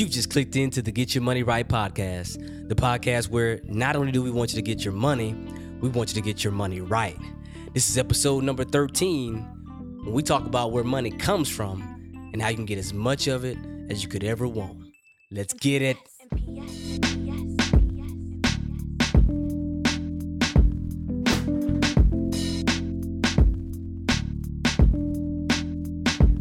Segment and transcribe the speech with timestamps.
[0.00, 4.12] You just clicked into the Get Your Money Right podcast, the podcast where not only
[4.12, 5.36] do we want you to get your money,
[5.82, 7.18] we want you to get your money right.
[7.74, 9.36] This is episode number 13,
[10.02, 11.82] when we talk about where money comes from
[12.32, 13.58] and how you can get as much of it
[13.90, 14.78] as you could ever want.
[15.30, 15.98] Let's get it.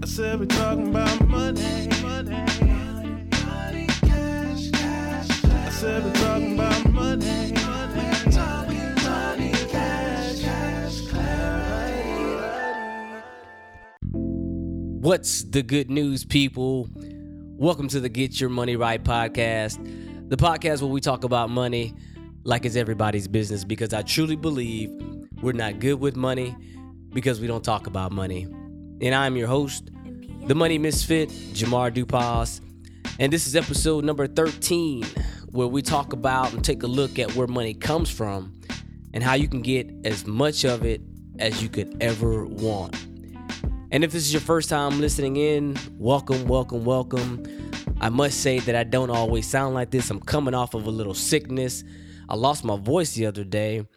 [0.01, 0.39] I said
[15.09, 16.87] What's the good news, people?
[16.93, 19.79] Welcome to the Get Your Money Right podcast,
[20.29, 21.95] the podcast where we talk about money
[22.43, 24.91] like it's everybody's business because I truly believe
[25.41, 26.55] we're not good with money
[27.11, 28.43] because we don't talk about money.
[29.01, 29.89] And I'm your host,
[30.45, 32.61] the Money Misfit, Jamar Dupas.
[33.17, 35.05] And this is episode number 13,
[35.47, 38.53] where we talk about and take a look at where money comes from
[39.16, 41.01] and how you can get as much of it
[41.39, 43.08] as you could ever want.
[43.91, 47.43] And if this is your first time listening in, welcome, welcome, welcome.
[47.99, 50.11] I must say that I don't always sound like this.
[50.11, 51.83] I'm coming off of a little sickness.
[52.29, 53.87] I lost my voice the other day.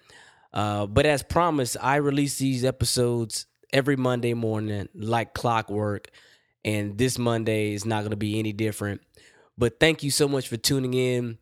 [0.50, 6.08] Uh, but as promised, I release these episodes every Monday morning like clockwork.
[6.64, 9.02] And this Monday is not going to be any different.
[9.58, 11.36] But thank you so much for tuning in.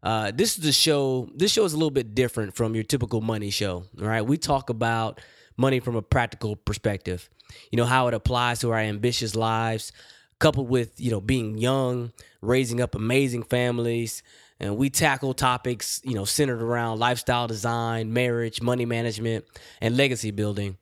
[0.00, 1.28] Uh, this is the show.
[1.34, 3.82] This show is a little bit different from your typical money show.
[4.00, 4.22] All right.
[4.22, 5.20] We talk about
[5.56, 7.28] money from a practical perspective
[7.70, 9.92] you know, how it applies to our ambitious lives,
[10.38, 14.22] coupled with, you know, being young, raising up amazing families.
[14.58, 19.44] And we tackle topics, you know, centered around lifestyle design, marriage, money management,
[19.80, 20.78] and legacy building.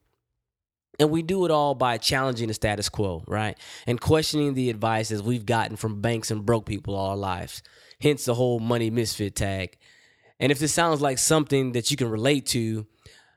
[1.00, 3.58] And we do it all by challenging the status quo, right?
[3.86, 7.62] And questioning the advices we've gotten from banks and broke people all our lives.
[8.00, 9.76] Hence the whole money misfit tag.
[10.38, 12.86] And if this sounds like something that you can relate to,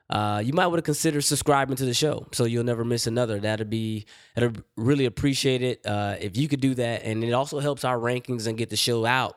[0.10, 3.40] uh, you might want to consider subscribing to the show so you'll never miss another.
[3.40, 7.60] That'd be that'd really appreciate it uh, if you could do that, and it also
[7.60, 9.36] helps our rankings and get the show out.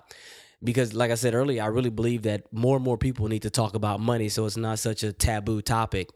[0.63, 3.51] Because, like I said earlier, I really believe that more and more people need to
[3.51, 6.11] talk about money, so it's not such a taboo topic.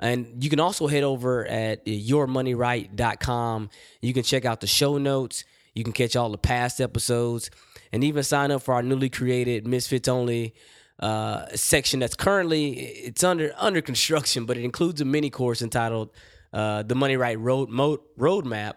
[0.00, 3.70] And you can also head over at yourmoneyright.com.
[4.02, 5.44] You can check out the show notes.
[5.74, 7.50] You can catch all the past episodes,
[7.92, 10.54] and even sign up for our newly created Misfits Only
[10.98, 16.10] uh, section that's currently it's under under construction, but it includes a mini course entitled
[16.52, 18.74] uh, "The Money Right Road Mo- Roadmap,"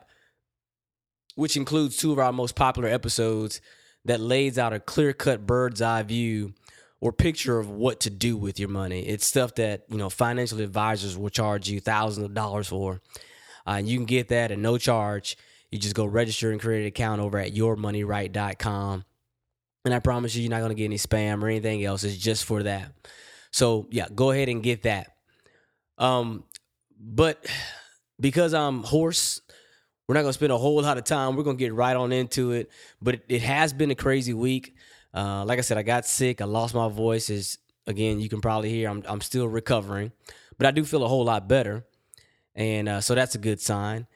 [1.35, 3.61] which includes two of our most popular episodes
[4.05, 6.53] that lays out a clear cut bird's eye view
[6.99, 9.01] or picture of what to do with your money.
[9.01, 13.01] It's stuff that you know financial advisors will charge you thousands of dollars for.
[13.67, 15.37] Uh, you can get that at no charge.
[15.71, 19.05] You just go register and create an account over at yourmoneyright.com.
[19.83, 22.03] And I promise you, you're not going to get any spam or anything else.
[22.03, 22.91] It's just for that.
[23.51, 25.15] So, yeah, go ahead and get that.
[25.97, 26.43] Um,
[26.99, 27.45] but
[28.19, 29.41] because I'm hoarse,
[30.07, 31.35] we're not going to spend a whole lot of time.
[31.35, 32.69] We're going to get right on into it.
[33.01, 34.75] But it, has been a crazy week.
[35.13, 36.41] Uh, like I said, I got sick.
[36.41, 37.29] I lost my voice.
[37.29, 40.11] Is again, you can probably hear I'm I'm still recovering,
[40.57, 41.85] but I do feel a whole lot better,
[42.55, 44.07] and uh, so that's a good sign.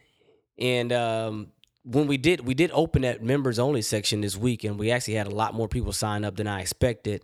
[0.57, 1.47] And um,
[1.85, 5.13] when we did we did open that members only section this week and we actually
[5.13, 7.23] had a lot more people sign up than i expected.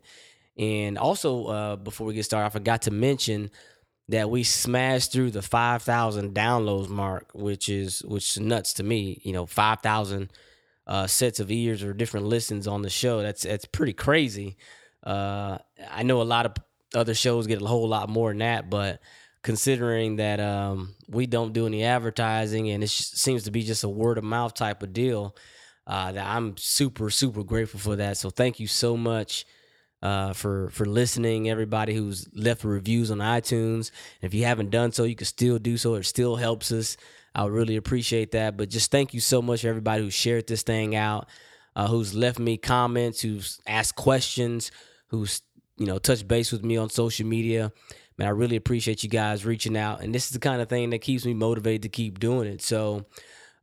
[0.58, 3.50] And also uh, before we get started i forgot to mention
[4.10, 9.20] that we smashed through the 5000 downloads mark which is which is nuts to me.
[9.24, 10.32] You know 5000
[10.88, 13.22] uh, sets of ears or different listens on the show.
[13.22, 14.58] That's that's pretty crazy.
[15.04, 15.58] Uh,
[15.90, 16.54] i know a lot of
[16.94, 19.02] other shows get a whole lot more than that but
[19.44, 23.90] considering that um, we don't do any advertising and it seems to be just a
[23.90, 25.36] word of mouth type of deal.
[25.88, 28.18] Uh, that I'm super super grateful for that.
[28.18, 29.46] So thank you so much
[30.02, 31.50] uh, for for listening.
[31.50, 33.90] Everybody who's left reviews on iTunes.
[34.22, 35.96] If you haven't done so, you can still do so.
[35.96, 36.98] It still helps us.
[37.34, 38.58] I really appreciate that.
[38.58, 41.28] But just thank you so much, everybody who shared this thing out,
[41.76, 44.72] uh, who's left me comments, who's asked questions,
[45.08, 45.42] who's
[45.78, 47.72] you know touched base with me on social media
[48.22, 50.02] man, I really appreciate you guys reaching out.
[50.02, 52.62] And this is the kind of thing that keeps me motivated to keep doing it.
[52.62, 53.06] So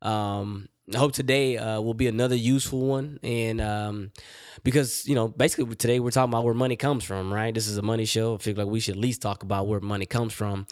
[0.02, 3.20] um, I hope today uh, will be another useful one.
[3.22, 4.10] And um,
[4.64, 7.54] because, you know, basically today we're talking about where money comes from, right?
[7.54, 8.34] This is a money show.
[8.34, 10.66] I feel like we should at least talk about where money comes from.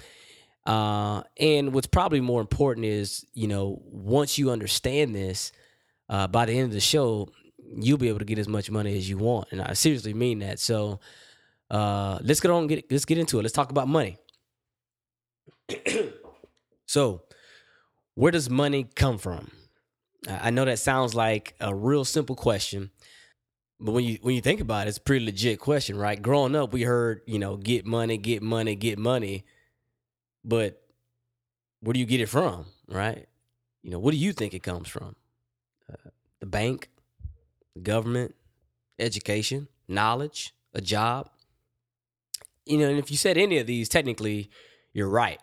[0.64, 5.52] Uh, and what's probably more important is, you know, once you understand this,
[6.08, 7.28] uh, by the end of the show,
[7.76, 9.46] you'll be able to get as much money as you want.
[9.52, 10.58] And I seriously mean that.
[10.58, 10.98] So,
[11.70, 12.66] uh, let's get on.
[12.66, 13.42] Get let's get into it.
[13.42, 14.18] Let's talk about money.
[16.86, 17.22] so,
[18.14, 19.50] where does money come from?
[20.28, 22.90] I know that sounds like a real simple question,
[23.78, 26.20] but when you when you think about it, it's a pretty legit question, right?
[26.20, 29.44] Growing up, we heard, you know, get money, get money, get money.
[30.44, 30.80] But
[31.80, 33.26] where do you get it from, right?
[33.82, 35.14] You know, what do you think it comes from?
[35.90, 36.10] Uh,
[36.40, 36.90] the bank,
[37.74, 38.34] the government,
[38.98, 41.30] education, knowledge, a job.
[42.66, 44.50] You know, and if you said any of these, technically,
[44.92, 45.40] you're right.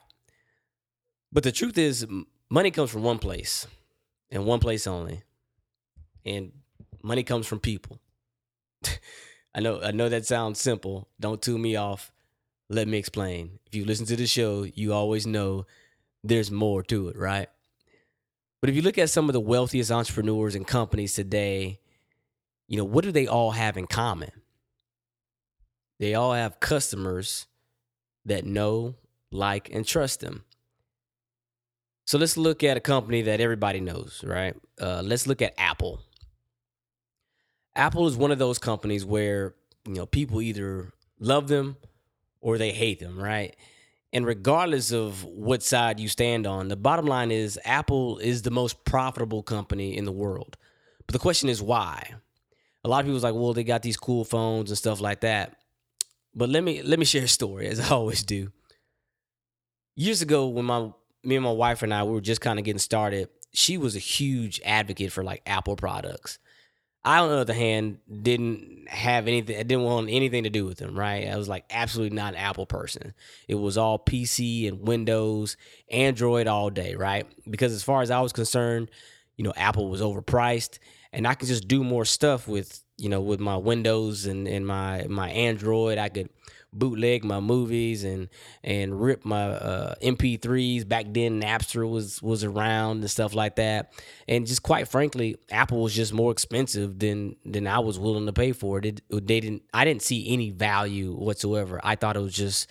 [1.31, 2.05] But the truth is,
[2.49, 3.65] money comes from one place
[4.29, 5.23] and one place only.
[6.25, 6.51] And
[7.01, 7.99] money comes from people.
[9.55, 11.07] I know I know that sounds simple.
[11.19, 12.11] Don't tune me off.
[12.69, 13.59] Let me explain.
[13.67, 15.65] If you listen to the show, you always know
[16.23, 17.49] there's more to it, right?
[18.61, 21.79] But if you look at some of the wealthiest entrepreneurs and companies today,
[22.67, 24.31] you know, what do they all have in common?
[26.03, 27.47] They all have customers
[28.25, 28.95] that know,
[29.31, 30.43] like, and trust them.
[32.03, 34.53] So let's look at a company that everybody knows, right?
[34.77, 36.01] Uh, let's look at Apple.
[37.73, 39.55] Apple is one of those companies where
[39.87, 40.91] you know people either
[41.21, 41.77] love them
[42.41, 43.55] or they hate them, right?
[44.11, 48.51] And regardless of what side you stand on, the bottom line is Apple is the
[48.51, 50.57] most profitable company in the world.
[51.07, 52.15] But the question is why?
[52.83, 55.55] A lot of people's like, well, they got these cool phones and stuff like that.
[56.35, 58.51] But let me let me share a story, as I always do.
[59.95, 60.91] Years ago, when my
[61.23, 63.95] me and my wife and I we were just kind of getting started, she was
[63.95, 66.39] a huge advocate for like Apple products.
[67.05, 69.57] I, on the other hand, didn't have anything.
[69.59, 70.97] I didn't want anything to do with them.
[70.97, 71.27] Right?
[71.27, 73.13] I was like absolutely not an Apple person.
[73.47, 75.57] It was all PC and Windows,
[75.91, 76.95] Android all day.
[76.95, 77.27] Right?
[77.49, 78.89] Because as far as I was concerned,
[79.37, 80.79] you know, Apple was overpriced,
[81.11, 84.65] and I could just do more stuff with you know with my Windows and and
[84.65, 85.97] my my Android.
[85.97, 86.29] I could
[86.73, 88.29] bootleg my movies and
[88.63, 90.87] and rip my uh, MP3s.
[90.87, 93.93] Back then, Napster was was around and stuff like that.
[94.27, 98.33] And just quite frankly, Apple was just more expensive than than I was willing to
[98.33, 98.85] pay for it.
[98.85, 99.01] it.
[99.09, 99.63] They didn't.
[99.73, 101.79] I didn't see any value whatsoever.
[101.83, 102.69] I thought it was just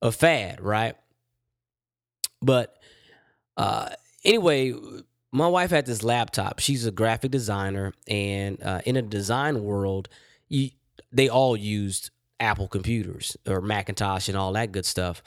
[0.00, 0.96] a fad, right?
[2.40, 2.76] But
[3.56, 3.90] uh,
[4.24, 4.74] anyway.
[5.32, 6.58] My wife had this laptop.
[6.58, 10.08] She's a graphic designer, and uh, in a design world,
[10.48, 10.70] you,
[11.10, 15.22] they all used Apple computers or Macintosh and all that good stuff.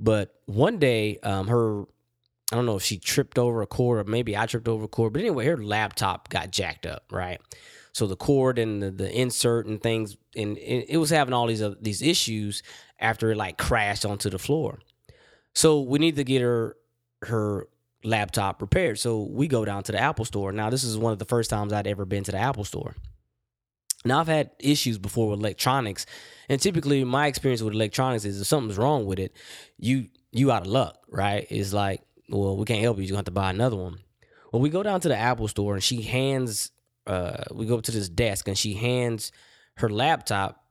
[0.00, 4.10] But one day, um, her, I don't know if she tripped over a cord or
[4.10, 7.40] maybe I tripped over a cord, but anyway, her laptop got jacked up, right?
[7.92, 11.62] So the cord and the, the insert and things, and it, was having all these
[11.62, 12.62] uh, these issues
[13.00, 14.78] after it like crashed onto the floor.
[15.54, 16.76] So we need to get her
[17.22, 17.66] her
[18.08, 18.98] laptop repaired.
[18.98, 20.52] So we go down to the Apple store.
[20.52, 22.94] Now this is one of the first times I'd ever been to the Apple store.
[24.04, 26.06] Now I've had issues before with electronics,
[26.48, 29.32] and typically my experience with electronics is if something's wrong with it,
[29.76, 31.46] you you out of luck, right?
[31.50, 33.04] It's like, well, we can't help you.
[33.04, 33.98] You have to buy another one.
[34.52, 36.70] Well, we go down to the Apple store and she hands,
[37.06, 39.32] uh, we go up to this desk and she hands
[39.76, 40.64] her laptop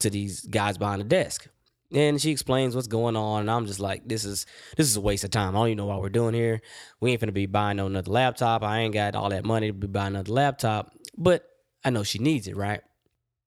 [0.00, 1.48] to these guys behind the desk.
[1.94, 4.46] And she explains what's going on, and I'm just like, this is
[4.76, 5.54] this is a waste of time.
[5.54, 6.60] I don't even know what we're doing here.
[7.00, 8.64] We ain't gonna be buying no another laptop.
[8.64, 10.92] I ain't got all that money to be buying another laptop.
[11.16, 11.48] But
[11.84, 12.80] I know she needs it, right?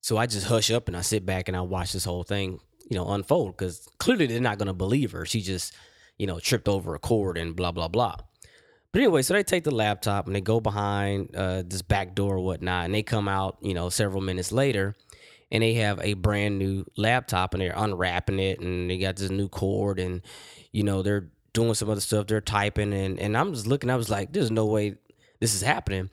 [0.01, 2.59] So I just hush up and I sit back and I watch this whole thing,
[2.89, 5.25] you know, unfold because clearly they're not gonna believe her.
[5.25, 5.73] She just,
[6.17, 8.15] you know, tripped over a cord and blah blah blah.
[8.93, 12.35] But anyway, so they take the laptop and they go behind uh, this back door
[12.35, 14.95] or whatnot, and they come out, you know, several minutes later,
[15.51, 19.29] and they have a brand new laptop and they're unwrapping it, and they got this
[19.29, 20.21] new cord, and
[20.71, 23.95] you know they're doing some other stuff, they're typing, and and I'm just looking, I
[23.95, 24.95] was like, there's no way
[25.39, 26.09] this is happening.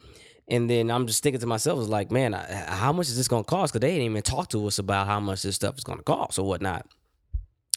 [0.46, 3.44] And then I'm just thinking to myself, it's like, man, how much is this going
[3.44, 3.72] to cost?
[3.72, 6.04] Because they didn't even talk to us about how much this stuff is going to
[6.04, 6.86] cost or whatnot.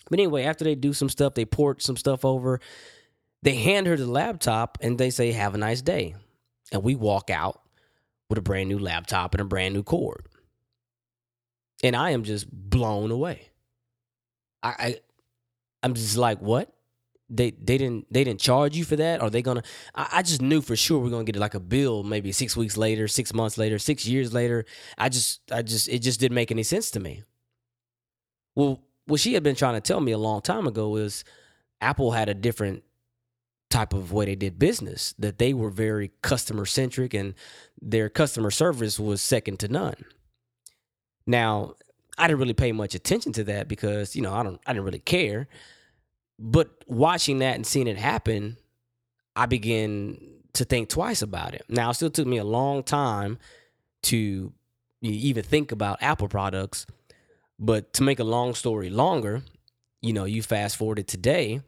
[0.10, 2.60] But anyway, after they do some stuff, they port some stuff over.
[3.42, 6.16] They hand her the laptop and they say, "Have a nice day,"
[6.72, 7.62] and we walk out
[8.30, 10.26] with a brand new laptop and a brand new cord.
[11.84, 13.50] And I am just blown away.
[14.64, 15.00] I, I
[15.84, 16.74] I'm just like, what?
[17.30, 19.22] They they didn't they didn't charge you for that?
[19.22, 19.64] Are they gonna?
[19.94, 22.78] I, I just knew for sure we're gonna get like a bill maybe six weeks
[22.78, 24.66] later, six months later, six years later.
[24.98, 27.24] I just I just it just didn't make any sense to me.
[28.56, 31.26] Well, what she had been trying to tell me a long time ago is
[31.82, 32.84] Apple had a different
[33.70, 35.14] type of way they did business.
[35.20, 37.34] That they were very customer centric and
[37.82, 40.06] their customer service was second to none.
[41.28, 41.76] Now,
[42.18, 44.86] I didn't really pay much attention to that because, you know, I don't I didn't
[44.86, 45.48] really care.
[46.40, 48.58] But watching that and seeing it happen,
[49.36, 50.18] I began
[50.54, 51.64] to think twice about it.
[51.70, 53.38] Now, it still took me a long time
[54.04, 54.54] to
[55.02, 56.88] even think about Apple products,
[57.60, 59.44] but to make a long story longer,
[60.02, 61.62] you know, you fast forwarded today,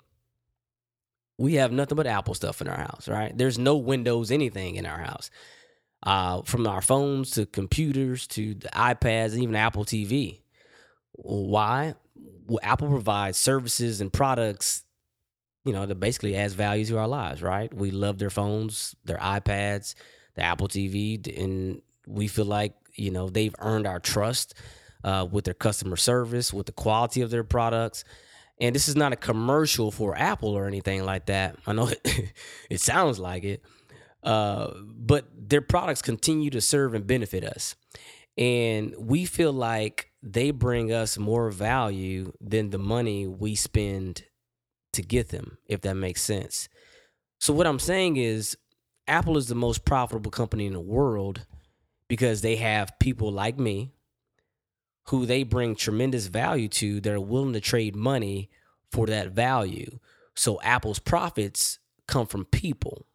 [1.37, 3.35] we have nothing but Apple stuff in our house, right?
[3.35, 5.29] There's no Windows anything in our house.
[6.01, 10.39] Uh, from our phones to computers to the iPads, and even Apple TV.
[11.11, 11.95] Why?
[12.47, 14.83] Well, Apple provides services and products,
[15.65, 17.73] you know, that basically adds value to our lives, right?
[17.73, 19.93] We love their phones, their iPads,
[20.35, 24.53] the Apple TV, and we feel like, you know, they've earned our trust
[25.03, 28.03] uh, with their customer service, with the quality of their products.
[28.59, 31.57] And this is not a commercial for Apple or anything like that.
[31.65, 32.01] I know it,
[32.69, 33.63] it sounds like it,
[34.23, 37.75] uh, but their products continue to serve and benefit us.
[38.37, 44.23] And we feel like they bring us more value than the money we spend
[44.93, 46.69] to get them, if that makes sense.
[47.39, 48.57] So, what I'm saying is,
[49.07, 51.45] Apple is the most profitable company in the world
[52.07, 53.91] because they have people like me
[55.07, 58.49] who they bring tremendous value to that are willing to trade money
[58.91, 59.99] for that value.
[60.35, 63.05] So, Apple's profits come from people.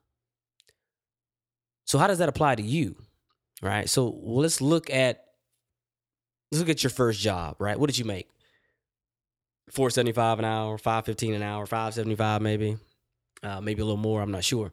[1.84, 2.96] So how does that apply to you?
[3.62, 3.88] Right?
[3.88, 5.24] So let's look at
[6.50, 7.78] let's look at your first job, right?
[7.78, 8.28] What did you make?
[9.70, 12.76] 475 an hour, 515 an hour, 575 maybe.
[13.42, 14.72] Uh, maybe a little more, I'm not sure.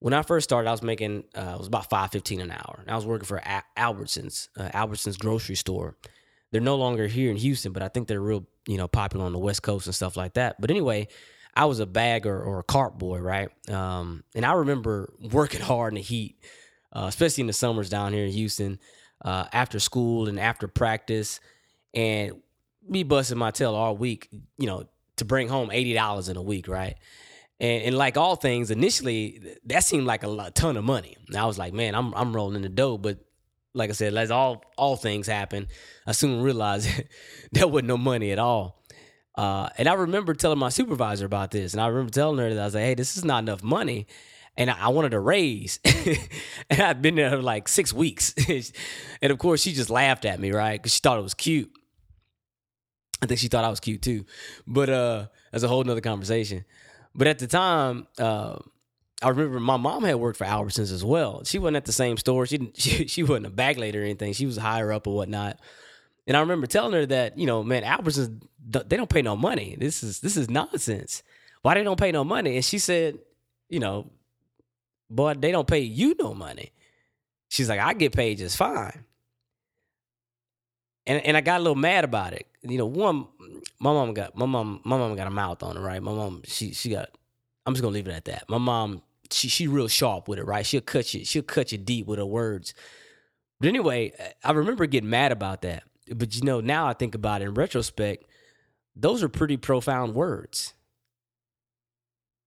[0.00, 2.78] When I first started, I was making uh, it was about 515 an hour.
[2.80, 5.96] And I was working for a- Albertsons, uh, Albertsons grocery store.
[6.50, 9.32] They're no longer here in Houston, but I think they're real, you know, popular on
[9.32, 10.58] the West Coast and stuff like that.
[10.60, 11.08] But anyway,
[11.58, 13.48] I was a bagger or a cart boy, right?
[13.68, 16.36] Um, and I remember working hard in the heat,
[16.92, 18.78] uh, especially in the summers down here in Houston,
[19.24, 21.40] uh, after school and after practice,
[21.92, 22.40] and
[22.88, 24.84] me busting my tail all week, you know,
[25.16, 26.94] to bring home eighty dollars in a week, right?
[27.58, 31.16] And, and like all things, initially that seemed like a lot, ton of money.
[31.26, 33.18] And I was like, man, I'm I'm rolling the dough, but
[33.74, 35.66] like I said, as all all things happen,
[36.06, 36.88] I soon realized
[37.52, 38.77] there wasn't no money at all.
[39.38, 42.60] Uh, and I remember telling my supervisor about this, and I remember telling her that
[42.60, 44.08] I was like, "Hey, this is not enough money,"
[44.56, 45.78] and I, wanted a raise.
[46.68, 48.34] and I'd been there like six weeks,
[49.22, 50.82] and of course, she just laughed at me, right?
[50.82, 51.70] Because she thought it was cute.
[53.22, 54.26] I think she thought I was cute too,
[54.66, 56.64] but uh, that's a whole nother conversation.
[57.14, 58.56] But at the time, uh,
[59.22, 61.44] I remember my mom had worked for Albertsons as well.
[61.44, 62.44] She wasn't at the same store.
[62.46, 64.32] She she she wasn't a bag lady or anything.
[64.32, 65.60] She was higher up or whatnot.
[66.28, 69.76] And I remember telling her that, you know, man, Albertsons they don't pay no money.
[69.80, 71.22] This is this is nonsense.
[71.62, 72.56] Why they don't pay no money?
[72.56, 73.18] And she said,
[73.70, 74.10] you know,
[75.08, 76.72] boy, they don't pay you no money.
[77.48, 79.04] She's like, I get paid just fine.
[81.06, 82.46] And and I got a little mad about it.
[82.62, 83.26] You know, one,
[83.80, 86.02] my mom got my mom my mom got a mouth on her, right?
[86.02, 87.08] My mom, she she got.
[87.64, 88.44] I'm just gonna leave it at that.
[88.50, 90.66] My mom, she she real sharp with it, right?
[90.66, 92.74] She'll cut you, she'll cut you deep with her words.
[93.60, 94.12] But anyway,
[94.44, 95.84] I remember getting mad about that.
[96.14, 98.24] But you know, now I think about it in retrospect,
[98.96, 100.74] those are pretty profound words.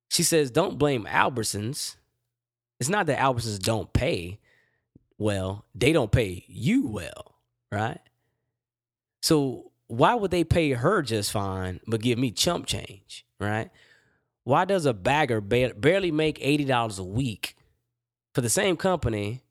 [0.10, 1.96] She says, Don't blame Albertsons.
[2.80, 4.40] It's not that Albertsons don't pay
[5.22, 7.36] well, they don't pay you well,
[7.72, 8.00] right?
[9.22, 13.70] So why would they pay her just fine but give me chump change, right?
[14.44, 17.56] Why does a bagger ba- barely make $80 a week
[18.34, 19.44] for the same company,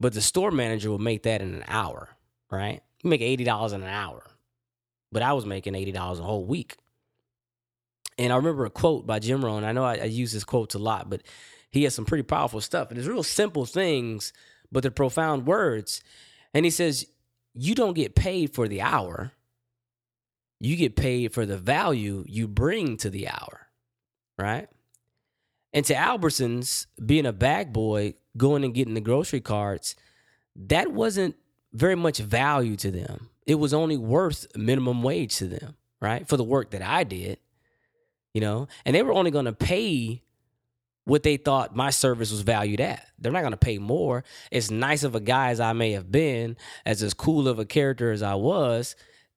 [0.00, 2.08] but the store manager will make that in an hour,
[2.50, 2.80] right?
[3.02, 4.22] You make $80 in an hour,
[5.12, 6.76] but I was making $80 a whole week.
[8.18, 9.64] And I remember a quote by Jim Rohn.
[9.64, 11.22] I know I, I use his quotes a lot, but
[11.70, 12.90] he has some pretty powerful stuff.
[12.90, 14.32] And it's real simple things,
[14.72, 16.02] but they're profound words.
[16.52, 17.06] And he says,
[17.54, 19.32] You don't get paid for the hour,
[20.60, 23.68] you get paid for the value you bring to the hour,
[24.36, 24.68] right?
[25.72, 29.94] And to Albertsons, being a bag boy, going and getting the grocery carts,
[30.56, 31.36] that wasn't
[31.72, 33.30] very much value to them.
[33.46, 36.28] It was only worth minimum wage to them, right?
[36.28, 37.38] For the work that I did,
[38.34, 40.22] you know, and they were only going to pay
[41.04, 43.06] what they thought my service was valued at.
[43.18, 44.24] They're not going to pay more.
[44.52, 47.64] As nice of a guy as I may have been, as as cool of a
[47.64, 48.94] character as I was,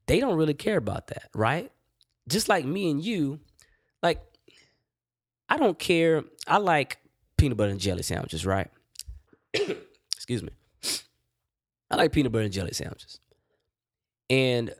[0.07, 1.71] they don't really care about that, right?
[2.27, 3.39] Just like me and you,
[4.03, 4.21] like,
[5.47, 6.25] I don't care.
[6.45, 6.97] I like
[7.37, 8.69] peanut butter and jelly sandwiches, right?
[9.53, 10.49] Excuse me.
[11.91, 13.19] I like peanut butter and jelly sandwiches.
[14.29, 14.73] And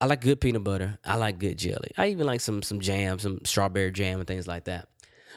[0.00, 0.98] I like good peanut butter.
[1.04, 1.92] I like good jelly.
[1.96, 4.88] I even like some some jam, some strawberry jam and things like that.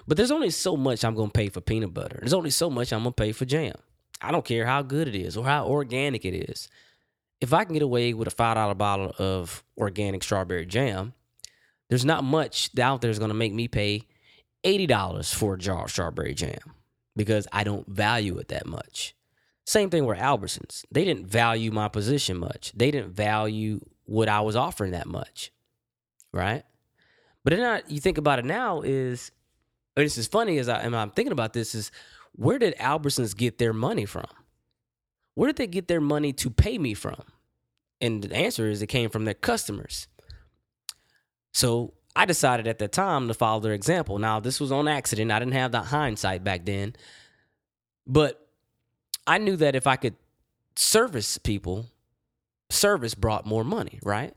[0.08, 2.18] But there's only so much I'm gonna pay for peanut butter.
[2.20, 3.76] There's only so much I'm gonna pay for jam.
[4.20, 6.70] I don't care how good it is or how organic it is.
[7.40, 11.14] If I can get away with a five dollar bottle of organic strawberry jam,
[11.90, 14.08] there's not much out there is gonna make me pay
[14.64, 16.74] eighty dollars for a jar of strawberry jam
[17.16, 19.14] because I don't value it that much.
[19.66, 20.86] Same thing with Albertsons.
[20.92, 22.74] They didn't value my position much.
[22.76, 25.52] They didn't value what I was offering that much.
[26.34, 26.64] Right?
[27.44, 29.32] But then I, you think about it now is,
[29.96, 31.92] and this is funny as I, and I'm thinking about this is,
[32.34, 34.28] where did Albertsons get their money from?
[35.36, 37.22] Where did they get their money to pay me from?
[38.02, 40.08] And the answer is it came from their customers.
[41.54, 44.20] So I decided at that time to follow their example.
[44.20, 45.32] Now, this was on accident.
[45.32, 46.96] I didn't have that hindsight back then.
[48.06, 48.43] But
[49.26, 50.16] I knew that if I could
[50.76, 51.88] service people,
[52.70, 54.34] service brought more money, right?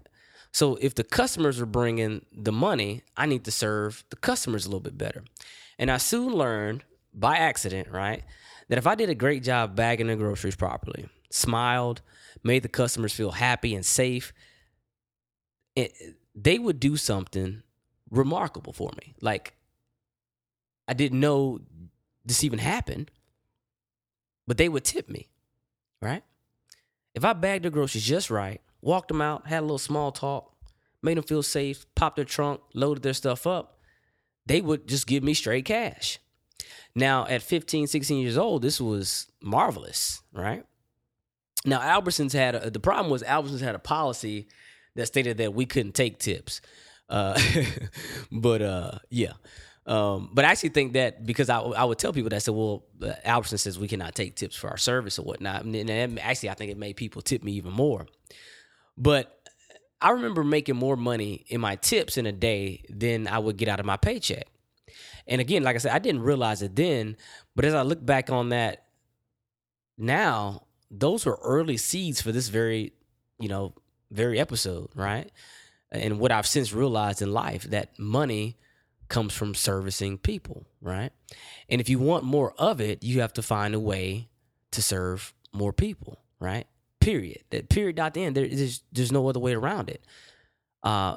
[0.53, 4.69] So if the customers are bringing the money, I need to serve the customers a
[4.69, 5.25] little bit better.
[5.79, 8.25] And I soon learned by accident, right,
[8.69, 12.03] that if I did a great job bagging the groceries properly, smiled,
[12.43, 14.33] made the customers feel happy and safe,
[15.75, 15.93] it,
[16.35, 17.63] they would do something
[18.11, 19.15] remarkable for me.
[19.21, 19.55] Like
[20.89, 21.61] I didn't know
[22.25, 23.11] this even happened,
[24.47, 25.29] but they would tip me,
[26.01, 26.23] right?
[27.15, 30.55] If I bagged the groceries just right, walked them out, had a little small talk,
[31.03, 33.79] made them feel safe, popped their trunk, loaded their stuff up,
[34.47, 36.19] they would just give me straight cash.
[36.95, 40.65] Now, at 15, 16 years old, this was marvelous, right?
[41.65, 44.49] Now, Albertsons had a, the problem was Albertsons had a policy
[44.95, 46.61] that stated that we couldn't take tips.
[47.09, 47.39] Uh,
[48.33, 49.33] but uh, yeah.
[49.87, 52.85] Um, but I actually think that because I, I would tell people that said, well,
[53.01, 55.65] uh, Albertson says we cannot take tips for our service or whatnot.
[55.65, 58.07] And, and actually, I think it made people tip me even more.
[58.99, 59.41] But
[60.01, 63.69] I remember making more money in my tips in a day than I would get
[63.69, 64.49] out of my paycheck.
[65.29, 67.17] And again, like I said, I didn't realize it then,
[67.55, 68.87] but as I look back on that
[69.99, 72.93] now, those were early seeds for this very,
[73.39, 73.75] you know,
[74.11, 75.31] very episode, right?
[75.91, 78.57] And what I've since realized in life that money
[79.09, 81.11] comes from servicing people, right?
[81.69, 84.29] And if you want more of it, you have to find a way
[84.73, 86.67] to serve more people, right?
[87.01, 87.43] Period.
[87.51, 88.37] That period dot the end.
[88.37, 90.05] There, there's there's no other way around it.
[90.83, 91.17] Uh,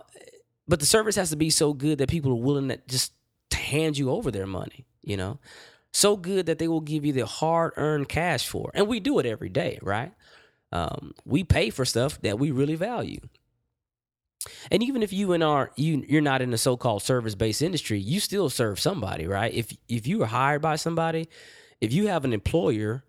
[0.67, 3.13] but the service has to be so good that people are willing to just
[3.49, 5.39] to hand you over their money, you know?
[5.91, 8.69] So good that they will give you the hard earned cash for.
[8.75, 10.13] And we do it every day, right?
[10.71, 13.21] Um, we pay for stuff that we really value.
[14.71, 18.19] And even if you and are you you're not in a so-called service-based industry, you
[18.19, 19.53] still serve somebody, right?
[19.53, 21.27] If if you are hired by somebody,
[21.81, 23.03] if you have an employer,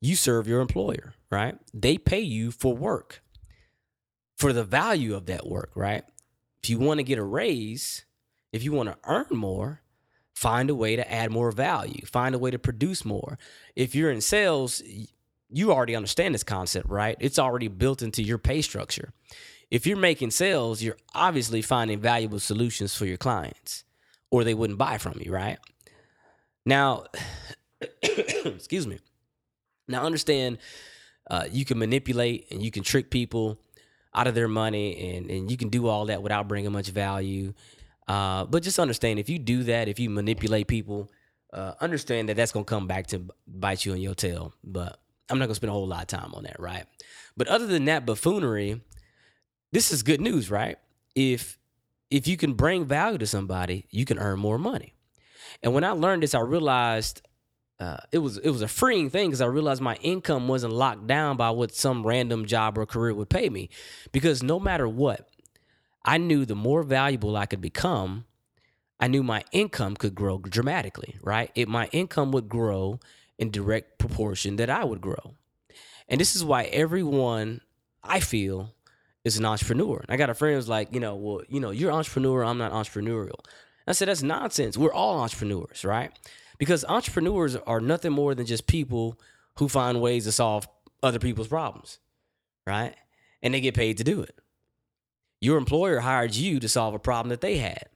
[0.00, 1.56] you serve your employer, right?
[1.72, 3.22] They pay you for work.
[4.36, 6.04] For the value of that work, right?
[6.62, 8.04] If you want to get a raise,
[8.52, 9.80] if you want to earn more,
[10.34, 13.38] find a way to add more value, find a way to produce more.
[13.74, 14.82] If you're in sales,
[15.48, 17.16] you already understand this concept, right?
[17.18, 19.14] It's already built into your pay structure
[19.70, 23.84] if you're making sales, you're obviously finding valuable solutions for your clients,
[24.30, 25.58] or they wouldn't buy from you, right?
[26.64, 27.04] Now,
[28.02, 28.98] excuse me.
[29.88, 30.58] Now, understand
[31.30, 33.58] uh, you can manipulate and you can trick people
[34.14, 37.52] out of their money, and, and you can do all that without bringing much value.
[38.08, 41.10] Uh, but just understand if you do that, if you manipulate people,
[41.52, 44.54] uh, understand that that's going to come back to bite you in your tail.
[44.64, 44.98] But
[45.28, 46.84] I'm not going to spend a whole lot of time on that, right?
[47.36, 48.80] But other than that buffoonery,
[49.76, 50.78] this is good news, right?
[51.14, 51.58] If
[52.10, 54.94] if you can bring value to somebody, you can earn more money.
[55.62, 57.20] And when I learned this, I realized
[57.78, 61.06] uh, it was it was a freeing thing because I realized my income wasn't locked
[61.06, 63.68] down by what some random job or career would pay me.
[64.12, 65.28] Because no matter what,
[66.02, 68.24] I knew the more valuable I could become,
[68.98, 71.16] I knew my income could grow dramatically.
[71.20, 71.50] Right?
[71.54, 72.98] It my income would grow
[73.36, 75.34] in direct proportion that I would grow.
[76.08, 77.60] And this is why everyone
[78.02, 78.72] I feel
[79.26, 80.04] is an entrepreneur.
[80.08, 82.70] I got a friend who's like, you know, well, you know, you're entrepreneur, I'm not
[82.70, 83.40] entrepreneurial.
[83.84, 84.78] I said that's nonsense.
[84.78, 86.12] We're all entrepreneurs, right?
[86.58, 89.18] Because entrepreneurs are nothing more than just people
[89.56, 90.68] who find ways to solve
[91.02, 91.98] other people's problems,
[92.68, 92.94] right?
[93.42, 94.38] And they get paid to do it.
[95.40, 97.86] Your employer hired you to solve a problem that they had.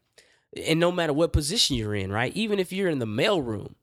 [0.67, 2.35] And no matter what position you're in, right?
[2.35, 3.75] Even if you're in the mailroom,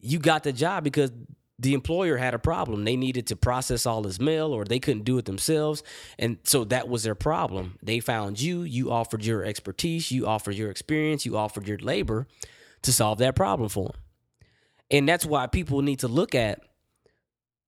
[0.00, 1.12] you got the job because
[1.60, 2.84] the employer had a problem.
[2.84, 5.82] They needed to process all his mail or they couldn't do it themselves.
[6.18, 7.78] And so that was their problem.
[7.82, 12.26] They found you, you offered your expertise, you offered your experience, you offered your labor
[12.82, 14.00] to solve that problem for them.
[14.90, 16.62] And that's why people need to look at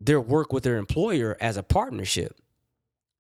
[0.01, 2.37] their work with their employer as a partnership.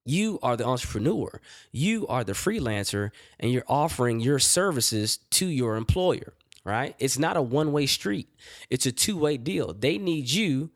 [0.04, 5.76] You are the entrepreneur, you are the freelancer, and you're offering your services to your
[5.76, 6.32] employer
[6.64, 6.94] right?
[6.98, 8.28] It's not a one way street,
[8.70, 9.72] it's a two way deal.
[9.72, 10.70] They need you,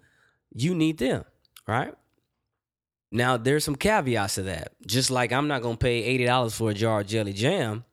[0.55, 1.25] you need them,
[1.67, 1.95] right?
[3.13, 4.73] Now, there's some caveats to that.
[4.87, 7.85] Just like I'm not going to pay $80 for a jar of jelly jam,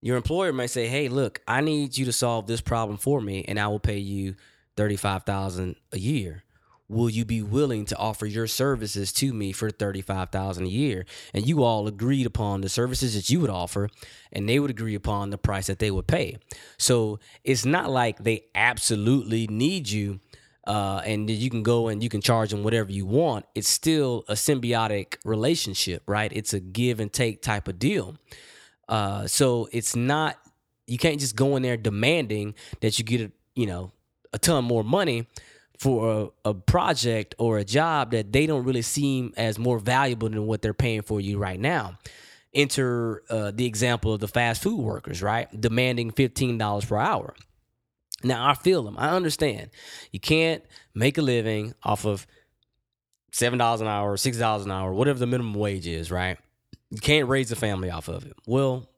[0.00, 3.44] your employer may say, "Hey, look, I need you to solve this problem for me
[3.48, 4.36] and I will pay you
[4.76, 6.44] 35,000 a year."
[6.88, 11.04] Will you be willing to offer your services to me for 35000 a year?
[11.34, 13.88] And you all agreed upon the services that you would offer
[14.32, 16.38] and they would agree upon the price that they would pay.
[16.78, 20.20] So it's not like they absolutely need you
[20.66, 23.46] uh, and you can go and you can charge them whatever you want.
[23.54, 26.32] It's still a symbiotic relationship right?
[26.34, 28.16] It's a give and take type of deal.
[28.88, 30.38] Uh, so it's not
[30.86, 33.92] you can't just go in there demanding that you get a, you know
[34.32, 35.26] a ton more money
[35.78, 40.28] for a, a, project or a job that they don't really seem as more valuable
[40.28, 41.96] than what they're paying for you right now.
[42.52, 45.48] Enter uh, the example of the fast food workers, right?
[45.58, 47.34] Demanding $15 per hour.
[48.24, 48.96] Now, I feel them.
[48.98, 49.70] I understand.
[50.10, 50.64] You can't
[50.94, 52.26] make a living off of
[53.32, 56.38] $7 an hour, $6 an hour, whatever the minimum wage is, right?
[56.90, 58.32] You can't raise a family off of it.
[58.46, 58.88] Well,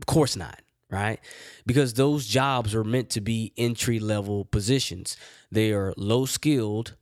[0.00, 0.63] of course not
[0.94, 1.18] right?
[1.66, 5.16] Because those jobs are meant to be entry level positions.
[5.50, 6.94] They are low skilled,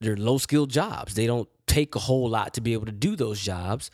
[0.00, 1.14] they're low skilled jobs.
[1.14, 3.90] They don't take a whole lot to be able to do those jobs.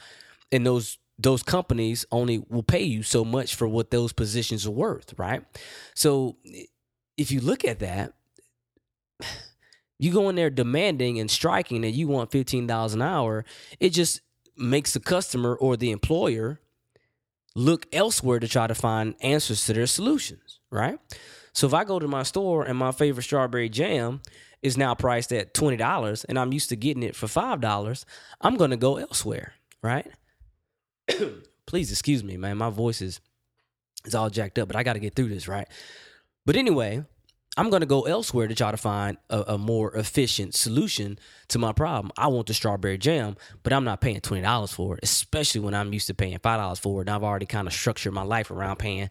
[0.53, 4.71] And those those companies only will pay you so much for what those positions are
[4.71, 5.43] worth, right?
[5.95, 6.37] So
[7.17, 8.13] if you look at that,
[9.99, 13.47] you go in there demanding and striking that you want $15 an hour,
[13.81, 14.21] it just
[14.59, 16.61] makes the customer or the employer
[17.57, 20.99] look elsewhere to try to find answers to their solutions, right?
[21.55, 24.21] So if I go to my store and my favorite strawberry jam
[24.63, 28.05] is now priced at $20 and I'm used to getting it for $5,
[28.43, 30.07] I'm going to go elsewhere, right?
[31.67, 32.59] Please excuse me, man.
[32.59, 33.21] My voice is
[34.05, 35.67] is all jacked up, but I got to get through this, right?
[36.45, 37.05] But anyway,
[37.57, 41.59] I'm going to go elsewhere to try to find a, a, more efficient solution to
[41.59, 42.13] my problem.
[42.19, 45.93] I want the strawberry jam, but I'm not paying $20 for it, especially when I'm
[45.93, 47.09] used to paying $5 for it.
[47.09, 49.09] And I've already kind of structured my life around paying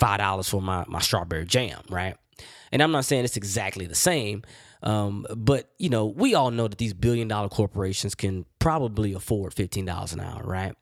[0.00, 2.16] $5 for my, my strawberry jam, right?
[2.72, 4.42] And I'm not saying it's exactly the same,
[4.82, 9.54] um, but you know, we all know that these billion dollar corporations can probably afford
[9.54, 10.74] $15 an hour, right?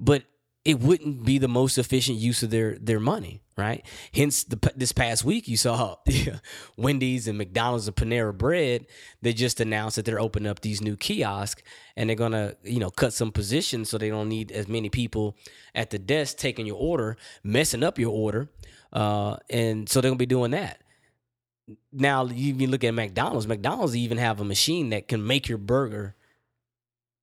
[0.00, 0.24] But
[0.64, 3.84] it wouldn't be the most efficient use of their their money, right?
[4.12, 5.96] Hence, the, this past week you saw
[6.76, 8.86] Wendy's and McDonald's and Panera Bread.
[9.22, 11.62] They just announced that they're opening up these new kiosks
[11.96, 15.36] and they're gonna you know cut some positions so they don't need as many people
[15.74, 18.48] at the desk taking your order, messing up your order,
[18.92, 20.80] uh, and so they're gonna be doing that.
[21.92, 23.46] Now you, you look at McDonald's.
[23.46, 26.14] McDonald's even have a machine that can make your burger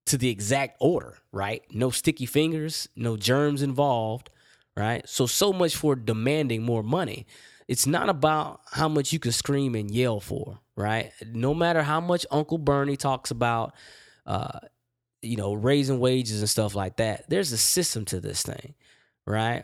[0.07, 1.63] to the exact order, right?
[1.71, 4.29] No sticky fingers, no germs involved,
[4.75, 5.07] right?
[5.07, 7.27] So, so much for demanding more money.
[7.67, 11.11] It's not about how much you can scream and yell for, right?
[11.31, 13.73] No matter how much Uncle Bernie talks about,
[14.25, 14.59] uh,
[15.21, 18.73] you know, raising wages and stuff like that, there's a system to this thing,
[19.25, 19.63] right?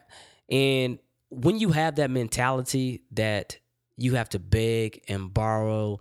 [0.50, 3.58] And when you have that mentality that
[3.98, 6.00] you have to beg and borrow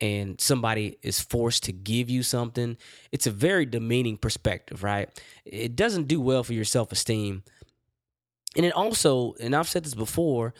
[0.00, 2.76] and somebody is forced to give you something,
[3.10, 5.08] it's a very demeaning perspective, right?
[5.44, 7.42] It doesn't do well for your self esteem.
[8.56, 10.52] And it also, and I've said this before,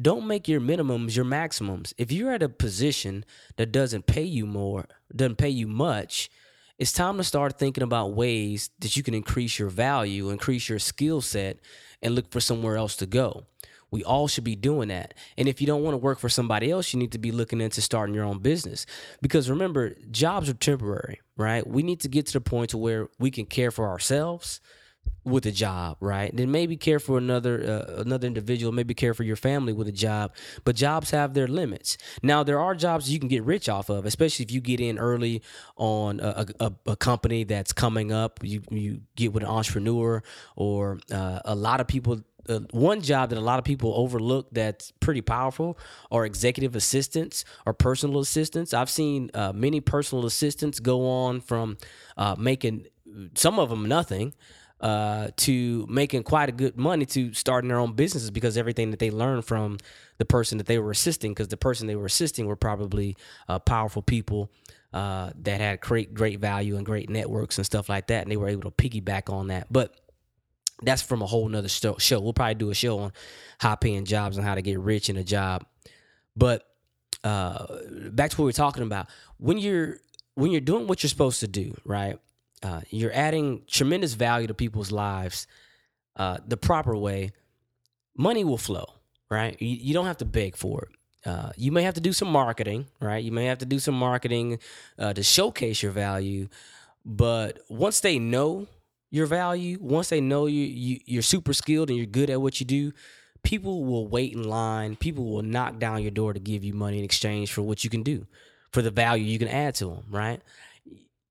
[0.00, 1.92] don't make your minimums your maximums.
[1.98, 3.24] If you're at a position
[3.56, 6.30] that doesn't pay you more, doesn't pay you much,
[6.78, 10.78] it's time to start thinking about ways that you can increase your value, increase your
[10.78, 11.58] skill set,
[12.00, 13.46] and look for somewhere else to go.
[13.90, 15.14] We all should be doing that.
[15.36, 17.60] And if you don't want to work for somebody else, you need to be looking
[17.60, 18.86] into starting your own business.
[19.20, 21.66] Because remember, jobs are temporary, right?
[21.66, 24.60] We need to get to the point to where we can care for ourselves
[25.24, 26.34] with a job, right?
[26.34, 29.92] Then maybe care for another uh, another individual, maybe care for your family with a
[29.92, 30.34] job.
[30.64, 31.98] But jobs have their limits.
[32.22, 34.98] Now there are jobs you can get rich off of, especially if you get in
[34.98, 35.42] early
[35.76, 38.40] on a, a, a company that's coming up.
[38.42, 40.22] You you get with an entrepreneur
[40.56, 44.48] or uh, a lot of people uh, one job that a lot of people overlook
[44.52, 45.78] that's pretty powerful
[46.10, 48.72] are executive assistants or personal assistants.
[48.72, 51.76] I've seen uh, many personal assistants go on from
[52.16, 52.86] uh, making
[53.34, 54.34] some of them nothing
[54.80, 58.98] uh, to making quite a good money to starting their own businesses because everything that
[58.98, 59.78] they learned from
[60.18, 63.16] the person that they were assisting, because the person they were assisting were probably
[63.48, 64.50] uh, powerful people
[64.92, 68.36] uh, that had great great value and great networks and stuff like that, and they
[68.36, 69.66] were able to piggyback on that.
[69.70, 69.94] But
[70.82, 72.20] that's from a whole nother show.
[72.20, 73.12] We'll probably do a show on
[73.60, 75.64] high paying jobs and how to get rich in a job.
[76.36, 76.64] But
[77.22, 77.66] uh,
[78.12, 79.08] back to what we are talking about.
[79.36, 79.98] When you're
[80.34, 82.18] when you're doing what you're supposed to do, right?
[82.62, 85.46] Uh, you're adding tremendous value to people's lives
[86.16, 87.32] uh, the proper way.
[88.16, 88.86] Money will flow,
[89.30, 89.60] right?
[89.60, 91.28] You, you don't have to beg for it.
[91.28, 93.22] Uh, you may have to do some marketing, right?
[93.22, 94.58] You may have to do some marketing
[94.98, 96.48] uh, to showcase your value,
[97.04, 98.66] but once they know
[99.10, 102.60] your value, once they know you, you you're super skilled and you're good at what
[102.60, 102.92] you do,
[103.42, 104.96] people will wait in line.
[104.96, 107.90] People will knock down your door to give you money in exchange for what you
[107.90, 108.26] can do,
[108.72, 110.40] for the value you can add to them, right?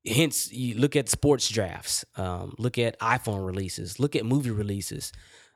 [0.10, 5.12] Hence, you look at sports drafts, um, look at iPhone releases, look at movie releases,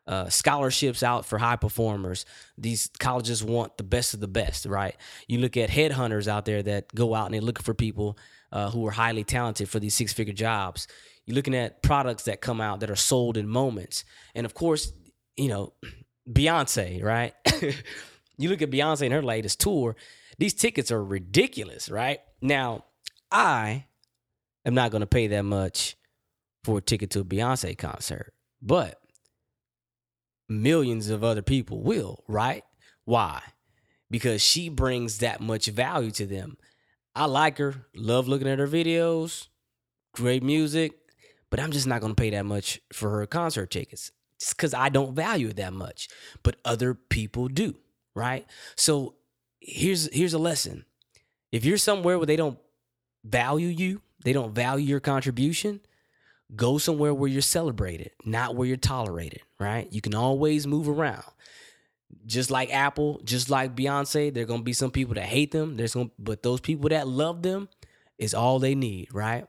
[0.06, 2.26] uh, scholarships out for high performers.
[2.58, 4.96] These colleges want the best of the best, right?
[5.28, 8.18] You look at headhunters out there that go out and they're looking for people
[8.52, 10.88] uh, who are highly talented for these six figure jobs.
[11.26, 14.04] You're looking at products that come out that are sold in moments.
[14.36, 14.92] And of course,
[15.38, 15.74] you know,
[16.30, 17.34] Beyonce, right?
[18.38, 19.96] you look at Beyonce and her latest tour,
[20.38, 22.20] these tickets are ridiculous, right?
[22.42, 22.86] Now,
[23.32, 23.86] I
[24.66, 25.96] am not going to pay that much
[26.64, 29.00] for a ticket to a Beyonce concert, but
[30.48, 32.64] millions of other people will, right?
[33.06, 33.42] Why?
[34.10, 36.58] Because she brings that much value to them.
[37.16, 39.48] I like her, love looking at her videos,
[40.14, 40.94] great music,
[41.50, 44.74] but I'm just not going to pay that much for her concert tickets just because
[44.74, 46.10] I don't value it that much.
[46.42, 47.76] But other people do,
[48.16, 48.46] right?
[48.76, 49.16] So
[49.60, 50.86] here's here's a lesson.
[51.52, 52.58] If you're somewhere where they don't
[53.24, 55.82] value you, they don't value your contribution,
[56.56, 59.92] go somewhere where you're celebrated, not where you're tolerated, right?
[59.92, 61.24] You can always move around.
[62.26, 65.76] Just like Apple, just like Beyonce, there're gonna be some people that hate them.
[65.76, 67.70] There's gonna but those people that love them
[68.18, 69.48] is all they need, right?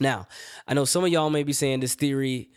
[0.00, 0.26] Now,
[0.66, 2.50] I know some of y'all may be saying this theory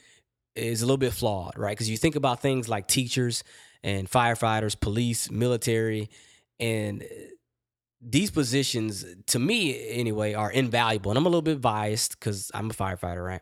[0.56, 1.72] is a little bit flawed, right?
[1.72, 3.44] Because you think about things like teachers
[3.84, 6.10] and firefighters, police, military,
[6.60, 7.04] and
[8.04, 11.12] these positions, to me anyway, are invaluable.
[11.12, 13.42] And I'm a little bit biased because I'm a firefighter, right?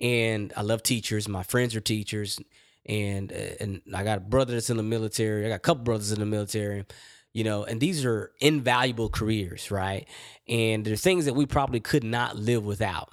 [0.00, 1.28] And I love teachers.
[1.28, 2.40] My friends are teachers,
[2.86, 5.44] and uh, and I got a brother that's in the military.
[5.44, 6.84] I got a couple brothers in the military
[7.32, 10.08] you know and these are invaluable careers right
[10.48, 13.12] and they're things that we probably could not live without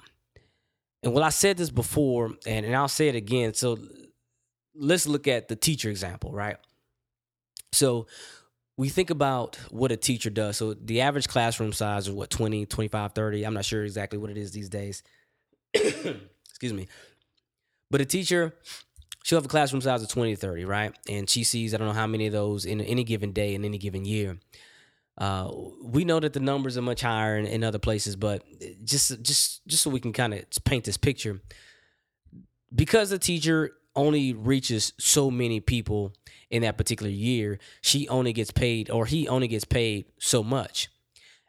[1.02, 3.54] and well, I said this before, and, and I'll say it again.
[3.54, 3.78] So
[4.74, 6.56] let's look at the teacher example, right?
[7.72, 8.06] So
[8.78, 10.56] we think about what a teacher does.
[10.56, 13.44] So the average classroom size is what, 20, 25, 30?
[13.44, 15.02] I'm not sure exactly what it is these days.
[15.74, 16.86] Excuse me.
[17.90, 18.54] But a teacher,
[19.24, 20.96] she'll have a classroom size of 20 to 30, right?
[21.08, 23.64] And she sees, I don't know how many of those in any given day, in
[23.64, 24.38] any given year.
[25.18, 25.50] Uh,
[25.82, 28.44] we know that the numbers are much higher in, in other places, but
[28.84, 31.40] just just just so we can kind of paint this picture,
[32.72, 36.12] because the teacher only reaches so many people
[36.50, 40.88] in that particular year, she only gets paid or he only gets paid so much.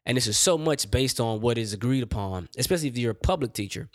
[0.05, 3.15] And this is so much based on what is agreed upon, especially if you're a
[3.15, 3.89] public teacher.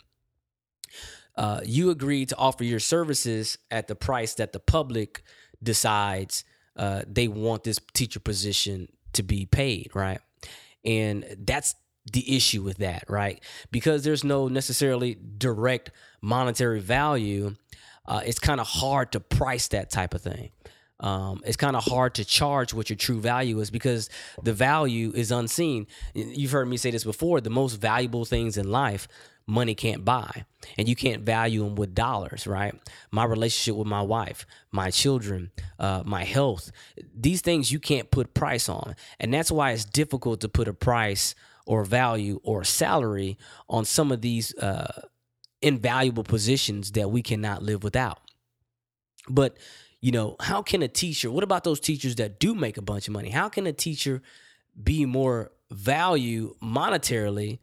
[1.37, 5.23] Uh, you agree to offer your services at the price that the public
[5.61, 6.45] decides
[6.77, 10.19] uh, they want this teacher position to be paid, right?
[10.85, 11.75] And that's
[12.11, 13.43] the issue with that, right?
[13.71, 15.91] Because there's no necessarily direct
[16.21, 17.55] monetary value,
[18.07, 20.51] uh, it's kind of hard to price that type of thing.
[21.05, 24.09] Um, it's kind of hard to charge what your true value is because
[24.41, 25.85] the value is unseen.
[26.15, 29.07] You've heard me say this before the most valuable things in life
[29.47, 30.43] money can't buy
[30.75, 32.73] and you can't value them with dollars right?
[33.11, 36.71] My relationship with my wife my children uh, my health
[37.15, 38.95] these things you can't put price on.
[39.19, 41.35] And that's why it's difficult to put a price
[41.67, 43.37] or value or salary
[43.69, 45.03] on some of these uh,
[45.61, 48.19] invaluable positions that we cannot live without.
[49.29, 49.57] But
[50.05, 53.07] you know how can a teacher what about those teachers that do make a bunch
[53.07, 54.21] of money how can a teacher
[54.81, 57.59] be more value monetarily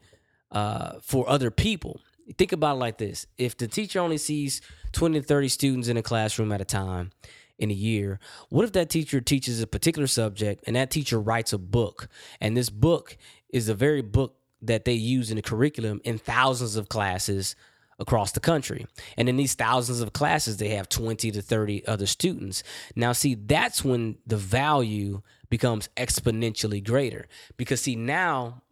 [0.51, 2.01] uh, for other people.
[2.39, 4.61] Think about it like this if the teacher only sees
[4.93, 7.11] 20 to 30 students in a classroom at a time
[7.59, 11.53] in a year, what if that teacher teaches a particular subject and that teacher writes
[11.53, 12.09] a book?
[12.41, 13.17] And this book
[13.51, 17.57] is the very book that they use in the curriculum in thousands of classes
[17.99, 18.87] across the country.
[19.17, 22.63] And in these thousands of classes, they have 20 to 30 other students.
[22.97, 27.27] Now, see, that's when the value becomes exponentially greater.
[27.57, 28.63] Because, see, now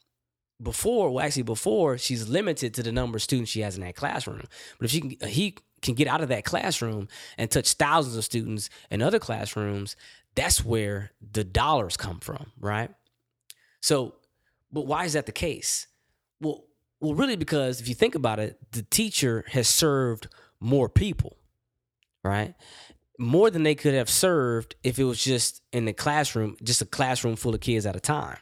[0.62, 3.96] before, well, actually before, she's limited to the number of students she has in that
[3.96, 4.44] classroom.
[4.78, 8.24] But if she can, he can get out of that classroom and touch thousands of
[8.24, 9.96] students in other classrooms,
[10.34, 12.90] that's where the dollars come from, right?
[13.80, 14.14] So,
[14.72, 15.86] but why is that the case?
[16.40, 16.64] Well,
[17.00, 20.28] well, really, because if you think about it, the teacher has served
[20.60, 21.36] more people,
[22.22, 22.54] right?
[23.18, 26.86] More than they could have served if it was just in the classroom, just a
[26.86, 28.38] classroom full of kids at a time.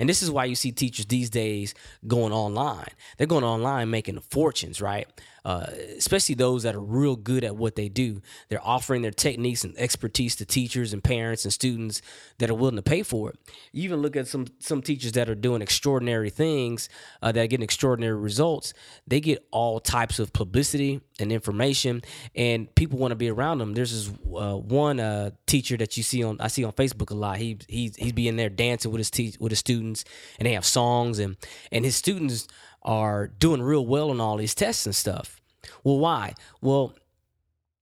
[0.00, 1.74] And this is why you see teachers these days
[2.06, 2.88] going online.
[3.16, 5.06] They're going online making fortunes, right?
[5.44, 8.22] Uh, especially those that are real good at what they do.
[8.48, 12.00] They're offering their techniques and expertise to teachers and parents and students
[12.38, 13.38] that are willing to pay for it.
[13.72, 16.88] You even look at some some teachers that are doing extraordinary things,
[17.22, 18.72] uh, that are getting extraordinary results.
[19.08, 22.02] They get all types of publicity and information,
[22.36, 23.74] and people want to be around them.
[23.74, 27.10] There's this uh, one uh, teacher that you see on I see see on Facebook
[27.10, 27.38] a lot.
[27.38, 30.04] He he's he's being there dancing with his te- with his students,
[30.38, 31.36] and they have songs, and
[31.70, 32.48] and his students
[32.82, 35.40] are doing real well on all these tests and stuff.
[35.84, 36.34] Well, why?
[36.60, 36.94] Well,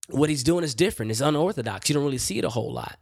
[0.09, 1.11] what he's doing is different.
[1.11, 1.89] It's unorthodox.
[1.89, 2.97] You don't really see it a whole lot,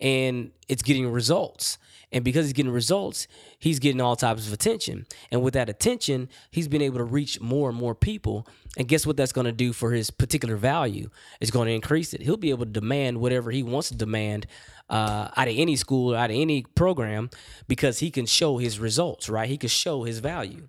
[0.00, 1.78] and it's getting results.
[2.12, 3.26] And because he's getting results,
[3.58, 5.04] he's getting all types of attention.
[5.32, 8.46] And with that attention, he's been able to reach more and more people.
[8.76, 11.10] And guess what that's going to do for his particular value?
[11.40, 12.22] It's going to increase it.
[12.22, 14.46] He'll be able to demand whatever he wants to demand
[14.88, 17.30] uh, out of any school, out of any program,
[17.68, 19.48] because he can show his results, right?
[19.48, 20.68] He can show his value.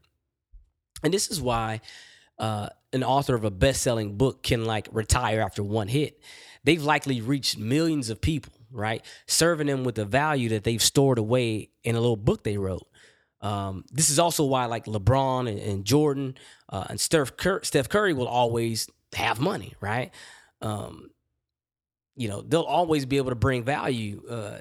[1.04, 1.82] And this is why
[2.40, 6.22] uh, an author of a best-selling book can like retire after one hit.
[6.64, 9.06] They've likely reached millions of people, right?
[9.28, 12.88] Serving them with the value that they've stored away in a little book they wrote.
[13.42, 16.36] Um, this is also why like LeBron and, and Jordan
[16.70, 20.12] uh, and Steph, Cur- Steph Curry will always have money, right?
[20.62, 21.12] Um,
[22.16, 24.60] you know, they'll always be able to bring value uh,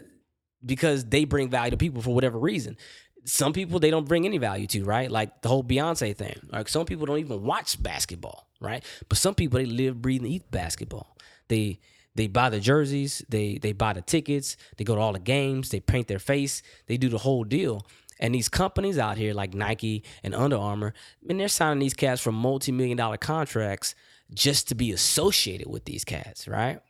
[0.64, 2.77] because they bring value to people for whatever reason
[3.25, 5.11] some people they don't bring any value to, right?
[5.11, 6.38] Like the whole Beyonce thing.
[6.51, 8.85] Like some people don't even watch basketball, right?
[9.09, 11.17] But some people they live, breathe, and eat basketball.
[11.49, 11.81] They
[12.14, 15.71] they buy the jerseys, they they buy the tickets, they go to all the games,
[15.71, 17.87] they paint their face, they do the whole deal.
[18.21, 20.95] And these companies out here like Nike and Under Armour,
[21.29, 23.95] and they're signing these cats for multi-million dollar contracts
[24.33, 26.81] just to be associated with these cats, right?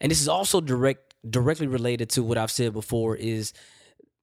[0.00, 3.52] And this is also direct directly related to what I've said before is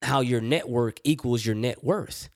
[0.02, 2.30] how your network equals your net worth.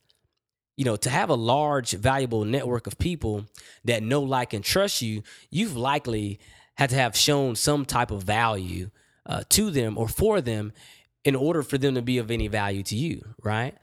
[0.78, 3.46] You know, to have a large, valuable network of people
[3.86, 6.40] that know, like, and trust you, you've likely
[6.76, 8.90] had to have shown some type of value
[9.26, 10.74] uh, to them or for them
[11.24, 13.76] in order for them to be of any value to you, right?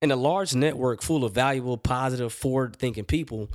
[0.00, 3.50] And a large network full of valuable, positive, forward thinking people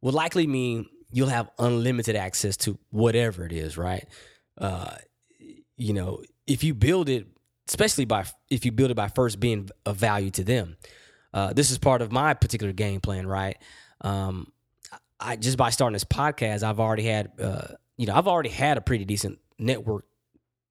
[0.00, 4.06] will likely mean you'll have unlimited access to whatever it is, right?
[4.58, 4.96] Uh,
[5.76, 7.26] you know, if you build it
[7.68, 10.76] especially by if you build it by first being of value to them.
[11.32, 13.56] Uh, this is part of my particular game plan, right?
[14.02, 14.52] Um,
[15.18, 18.76] I just by starting this podcast, I've already had, uh, you know, I've already had
[18.76, 20.04] a pretty decent network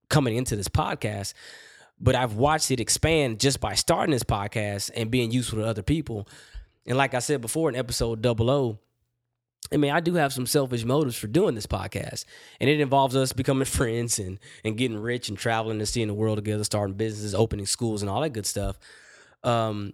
[0.10, 1.34] coming into this podcast,
[2.00, 5.82] but I've watched it expand just by starting this podcast and being useful to other
[5.82, 6.28] people.
[6.86, 8.80] And like I said before in episode double O,
[9.74, 12.26] I mean, I do have some selfish motives for doing this podcast,
[12.60, 16.14] and it involves us becoming friends and and getting rich and traveling and seeing the
[16.14, 18.78] world together, starting businesses, opening schools, and all that good stuff.
[19.44, 19.94] Um,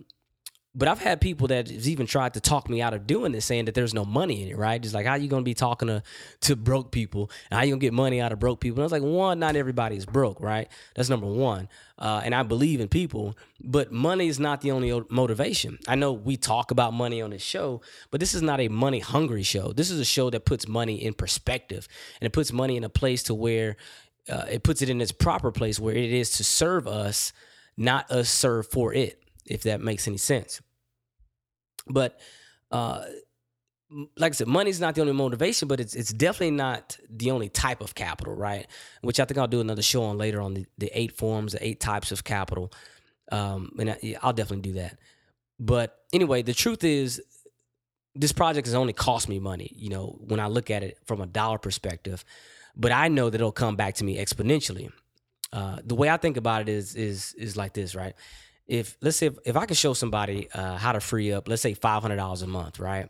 [0.78, 3.46] but I've had people that have even tried to talk me out of doing this,
[3.46, 4.80] saying that there's no money in it, right?
[4.80, 6.04] Just like how you gonna be talking to
[6.42, 8.78] to broke people and how you gonna get money out of broke people?
[8.78, 10.68] And I was like, one, not everybody is broke, right?
[10.96, 11.68] That's number one.
[11.98, 15.80] Uh, and I believe in people, but money is not the only motivation.
[15.88, 19.00] I know we talk about money on this show, but this is not a money
[19.00, 19.74] hungry show.
[19.74, 21.88] This is a show that puts money in perspective
[22.22, 23.78] and it puts money in a place to where
[24.30, 27.34] uh, it puts it in its proper place where it is to serve us,
[27.78, 29.24] not us serve for it.
[29.50, 30.62] If that makes any sense.
[31.90, 32.20] But
[32.72, 33.06] uh,
[34.18, 37.50] like I said, money's not the only motivation, but it's it's definitely not the only
[37.50, 38.68] type of capital, right?
[39.02, 41.66] Which I think I'll do another show on later on the, the eight forms, the
[41.66, 42.72] eight types of capital,
[43.32, 45.00] um, and I, I'll definitely do that.
[45.60, 47.22] But anyway, the truth is,
[48.14, 49.72] this project has only cost me money.
[49.74, 52.26] You know, when I look at it from a dollar perspective,
[52.76, 54.92] but I know that it'll come back to me exponentially.
[55.54, 58.16] Uh, the way I think about it is is is like this, right?
[58.68, 61.62] If let's say if, if I could show somebody uh, how to free up, let's
[61.62, 63.10] say five hundred dollars a month, right?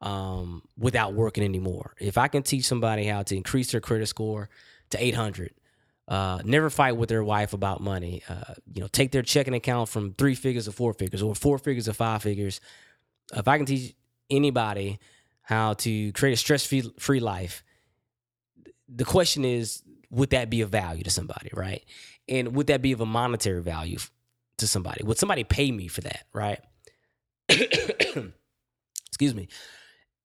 [0.00, 1.94] Um, without working anymore.
[1.98, 4.48] If I can teach somebody how to increase their credit score
[4.90, 5.52] to eight hundred,
[6.08, 8.22] uh, never fight with their wife about money.
[8.28, 11.58] Uh, you know, take their checking account from three figures to four figures, or four
[11.58, 12.60] figures to five figures.
[13.34, 13.94] If I can teach
[14.28, 14.98] anybody
[15.42, 17.62] how to create a stress free life,
[18.88, 21.84] the question is, would that be of value to somebody, right?
[22.28, 23.98] And would that be of a monetary value
[24.60, 25.04] to somebody?
[25.04, 26.24] Would somebody pay me for that?
[26.32, 26.60] Right?
[27.48, 29.48] Excuse me.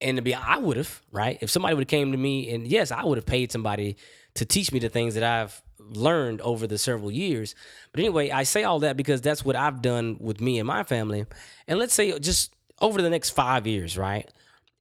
[0.02, 1.38] And to be, I would have, right?
[1.42, 3.98] If somebody would have came to me, and yes, I would have paid somebody
[4.36, 7.56] to teach me the things that I've learned over the several years.
[7.92, 10.84] But anyway, I say all that because that's what I've done with me and my
[10.84, 11.26] family.
[11.68, 14.30] And let's say just over the next five years, right?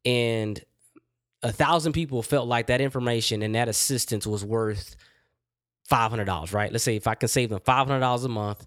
[0.04, 0.62] And
[1.42, 4.96] a thousand people felt like that information and that assistance was worth
[5.84, 6.72] five hundred dollars, right?
[6.72, 8.66] Let's say if I can save them five hundred dollars a month,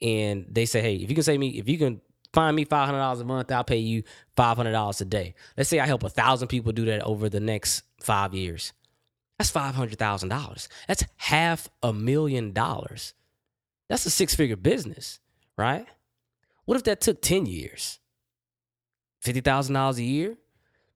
[0.00, 2.00] and they say, hey, if you can save me, if you can
[2.32, 4.02] find me five hundred dollars a month, I'll pay you
[4.36, 5.34] five hundred dollars a day.
[5.56, 8.72] Let's say I help a thousand people do that over the next five years.
[9.38, 10.68] That's five hundred thousand dollars.
[10.86, 13.14] That's half a million dollars.
[13.88, 15.20] That's a six figure business,
[15.56, 15.86] right?
[16.64, 17.98] What if that took ten years?
[19.20, 20.36] Fifty thousand dollars a year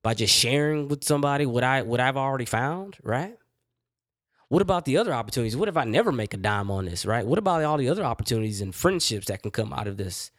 [0.03, 3.37] by just sharing with somebody what I what I've already found, right?
[4.53, 5.57] What about the other opportunities?
[5.57, 7.27] What if I never make a dime on this, right?
[7.27, 10.31] What about all the other opportunities and friendships that can come out of this?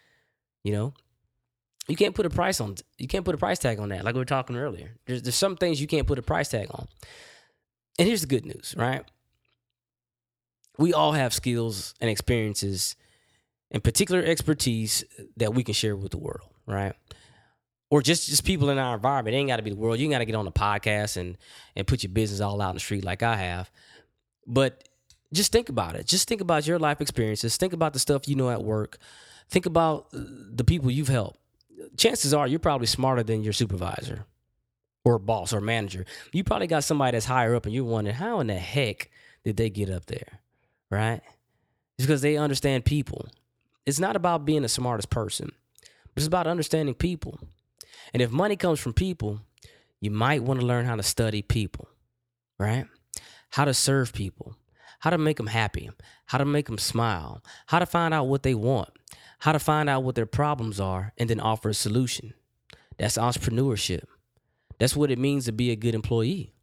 [0.63, 0.93] You know,
[1.87, 4.13] you can't put a price on you can't put a price tag on that like
[4.13, 4.91] we were talking earlier.
[5.07, 6.87] There's, there's some things you can't put a price tag on.
[7.97, 9.03] And here's the good news right?
[10.77, 12.95] We all have skills and experiences
[13.71, 15.03] and particular expertise
[15.37, 16.93] that we can share with the world right?
[17.89, 19.33] Or just just people in our environment.
[19.35, 19.97] It ain't got to be the world.
[19.97, 21.35] You got to get on a podcast and
[21.75, 23.71] and put your business all out in the street like i have
[24.45, 24.87] but
[25.33, 28.35] just think about it just think about your life experiences think about the stuff you
[28.35, 28.97] know at work
[29.49, 30.19] think about uh,
[30.51, 31.39] the people you've helped
[31.97, 34.25] chances are you're probably smarter than your supervisor
[35.05, 36.05] or boss or manager.
[36.31, 39.09] You probably got somebody that's higher up and you're wondering, how in the heck
[39.43, 40.39] did they get up there?
[40.89, 41.21] Right?
[41.97, 43.27] It's because they understand people.
[43.85, 45.51] It's not about being the smartest person,
[46.15, 47.39] it's about understanding people.
[48.13, 49.39] And if money comes from people,
[49.99, 51.87] you might want to learn how to study people,
[52.59, 52.85] right?
[53.53, 54.55] How to serve people,
[55.01, 55.91] how to make them happy,
[56.25, 58.89] how to make them smile, how to find out what they want,
[59.37, 62.33] how to find out what their problems are and then offer a solution.
[62.97, 64.05] That's entrepreneurship.
[64.79, 66.55] That's what it means to be a good employee,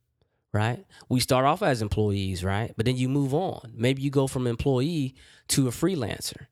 [0.53, 0.85] right?
[1.09, 2.75] We start off as employees, right?
[2.77, 3.73] But then you move on.
[3.77, 5.15] Maybe you go from employee
[5.49, 6.49] to a freelancer,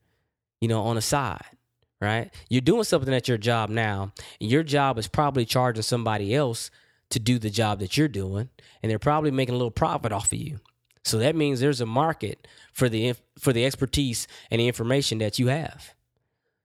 [0.61, 1.57] you know, on the side,
[2.01, 2.33] right?
[2.49, 6.71] You're doing something at your job now, and your job is probably charging somebody else
[7.11, 8.51] to do the job that you're doing,
[8.83, 10.61] and they're probably making a little profit off of you.
[11.05, 15.39] So that means there's a market for the for the expertise and the information that
[15.39, 15.95] you have.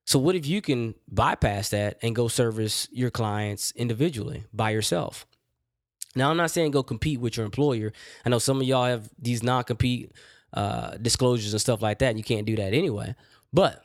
[0.05, 5.25] So what if you can bypass that and go service your clients individually by yourself?
[6.15, 7.93] Now I'm not saying go compete with your employer.
[8.25, 10.11] I know some of y'all have these non-compete
[10.53, 12.09] uh, disclosures and stuff like that.
[12.09, 13.15] And you can't do that anyway.
[13.51, 13.83] But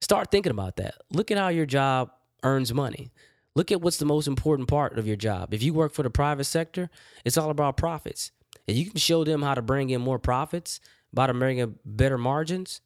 [0.00, 0.96] start thinking about that.
[1.10, 2.10] Look at how your job
[2.42, 3.12] earns money.
[3.56, 5.52] Look at what's the most important part of your job.
[5.52, 6.88] If you work for the private sector,
[7.24, 8.30] it's all about profits.
[8.68, 10.78] And you can show them how to bring in more profits,
[11.12, 12.80] by bringing in better margins,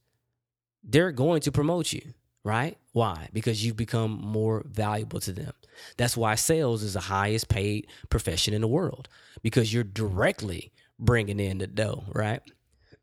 [0.82, 2.14] they're going to promote you
[2.44, 2.78] right?
[2.92, 3.28] Why?
[3.32, 5.52] Because you've become more valuable to them.
[5.96, 9.08] That's why sales is the highest paid profession in the world
[9.42, 12.40] because you're directly bringing in the dough, right?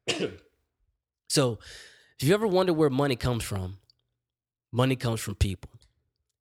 [1.29, 1.59] so,
[2.19, 3.77] if you ever wonder where money comes from,
[4.71, 5.69] money comes from people.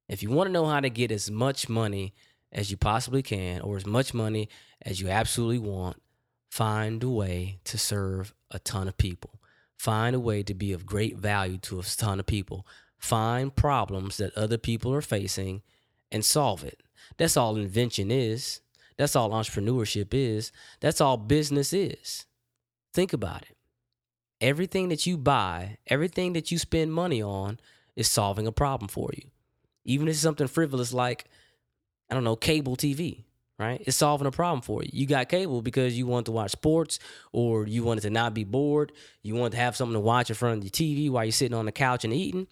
[0.08, 2.14] If you want to know how to get as much money
[2.52, 4.48] as you possibly can or as much money
[4.82, 6.00] as you absolutely want,
[6.48, 9.40] find a way to serve a ton of people.
[9.76, 12.66] Find a way to be of great value to a ton of people
[12.98, 15.62] find problems that other people are facing
[16.10, 16.82] and solve it.
[17.16, 18.60] That's all invention is.
[18.96, 20.52] That's all entrepreneurship is.
[20.80, 22.26] That's all business is.
[22.92, 23.56] Think about it.
[24.40, 27.58] Everything that you buy, everything that you spend money on
[27.94, 29.30] is solving a problem for you.
[29.86, 31.24] Even if it's something frivolous like,
[32.10, 33.24] I don't know, cable TV,
[33.58, 33.82] right?
[33.86, 34.90] It's solving a problem for you.
[34.92, 36.98] You got cable because you want to watch sports
[37.32, 38.92] or you wanted to not be bored.
[39.22, 41.56] You want to have something to watch in front of your TV while you're sitting
[41.56, 42.46] on the couch and eating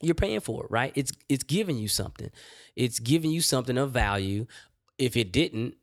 [0.00, 0.92] you're paying for it, right?
[0.94, 2.30] It's it's giving you something.
[2.74, 4.46] It's giving you something of value.
[4.98, 5.74] If it didn't,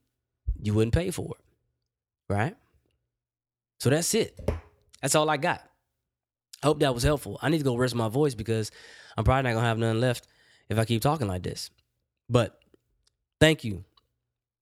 [0.62, 2.34] you wouldn't pay for it.
[2.34, 2.56] Right?
[3.80, 4.38] So that's it.
[5.02, 5.64] That's all I got.
[6.64, 7.38] Hope that was helpful.
[7.42, 8.72] I need to go rest my voice because
[9.16, 10.28] I'm probably not gonna have nothing left
[10.70, 11.70] if I keep talking like this.
[12.30, 12.60] But
[13.40, 13.84] thank you.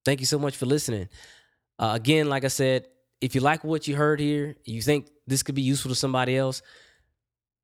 [0.04, 1.10] Thank you so much for listening.
[1.80, 2.88] Uh, again, like I said,
[3.22, 6.38] if you like what you heard here, you think this could be useful to somebody
[6.38, 6.62] else,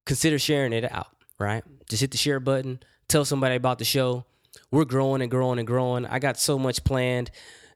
[0.06, 1.64] consider sharing it out right?
[1.90, 2.80] Just hit the share button,
[3.10, 4.26] tell somebody about the show.
[4.70, 6.06] We're growing and growing and growing.
[6.06, 7.32] I got so much planned.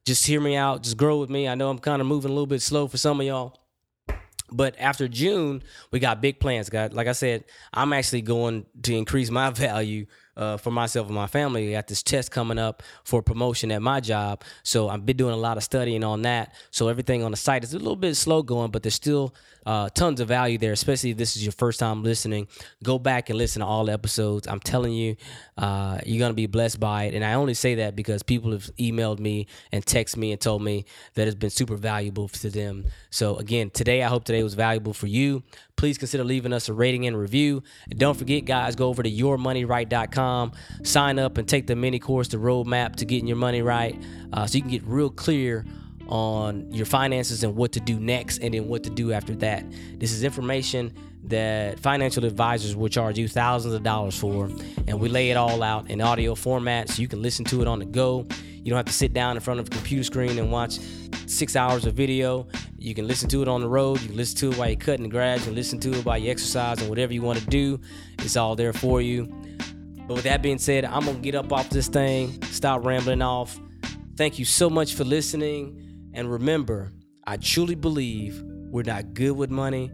[0.06, 0.84] Just hear me out.
[0.84, 1.48] Just grow with me.
[1.48, 3.60] I know I'm kind of moving a little bit slow for some of y'all.
[4.52, 6.94] But after June, we got big plans, guys.
[6.94, 10.06] Like I said, I'm actually going to increase my value
[10.38, 11.70] uh, for myself and my family.
[11.70, 14.44] I got this test coming up for promotion at my job.
[14.64, 16.54] So I've been doing a lot of studying on that.
[16.72, 19.34] So everything on the site is a little bit slow going, but there's still
[19.66, 22.48] uh, tons of value there, especially if this is your first time listening.
[22.84, 24.48] Go back and listen to all the episodes.
[24.48, 25.16] I'm telling you,
[25.58, 27.14] uh, you're going to be blessed by it.
[27.14, 30.62] And I only say that because people have emailed me and texted me and told
[30.62, 32.86] me that it's been super valuable to them.
[33.10, 35.44] So again, today, I hope today was valuable for you.
[35.78, 37.62] Please consider leaving us a rating and review.
[37.90, 40.25] And don't forget, guys, go over to yourmoneyright.com,
[40.84, 43.96] sign up, and take the mini course, the roadmap to getting your money right,
[44.34, 45.66] uh, so you can get real clear
[46.08, 49.66] on your finances and what to do next and then what to do after that.
[50.00, 54.50] This is information that financial advisors will charge you thousands of dollars for,
[54.88, 57.68] and we lay it all out in audio format so you can listen to it
[57.68, 58.28] on the go.
[58.64, 60.80] You don't have to sit down in front of a computer screen and watch
[61.28, 62.48] six hours of video.
[62.78, 64.02] You can listen to it on the road.
[64.02, 65.40] You can listen to it while you're cutting the grass.
[65.40, 67.80] You can listen to it while you exercise and whatever you want to do.
[68.20, 69.32] It's all there for you.
[70.08, 73.22] But with that being said, I'm going to get up off this thing, stop rambling
[73.22, 73.60] off.
[74.16, 76.12] Thank you so much for listening.
[76.14, 76.92] And remember,
[77.26, 78.42] I truly believe
[78.72, 79.92] we're not good with money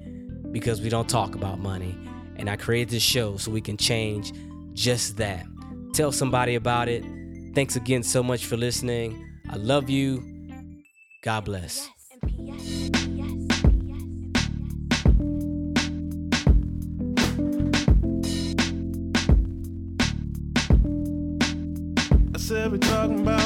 [0.51, 1.97] because we don't talk about money.
[2.35, 4.33] And I created this show so we can change
[4.73, 5.45] just that.
[5.93, 7.03] Tell somebody about it.
[7.55, 9.27] Thanks again so much for listening.
[9.49, 10.23] I love you.
[11.23, 11.89] God bless.
[12.23, 13.00] I
[22.71, 23.40] we're talking about